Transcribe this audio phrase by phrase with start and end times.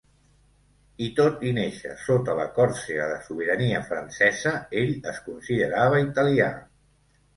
[1.07, 6.49] I tot i néixer sota la Còrsega de sobirania francesa, ell es considerava italià.